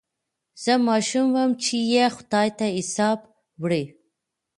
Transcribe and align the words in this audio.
زه 0.63 0.73
ماشوم 0.87 1.27
وم 1.35 1.51
چي 1.63 1.77
یې 1.93 2.05
خدای 2.15 2.49
ته 2.57 2.65
حساب 2.77 3.19
وړی 3.61 3.83